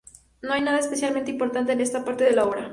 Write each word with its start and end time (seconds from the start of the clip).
No 0.41 0.53
hay 0.53 0.61
nada 0.63 0.79
especialmente 0.79 1.29
importante 1.29 1.73
en 1.73 1.79
esta 1.81 2.03
parte 2.03 2.23
de 2.23 2.31
la 2.31 2.45
obra. 2.45 2.69